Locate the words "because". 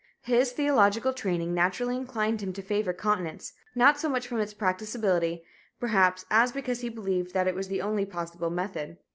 6.51-6.81